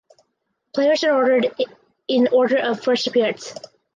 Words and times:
Players 0.73 1.03
are 1.03 1.13
ordered 1.13 1.53
in 2.07 2.27
order 2.31 2.57
of 2.57 2.81
first 2.83 3.05
appearance. 3.05 3.53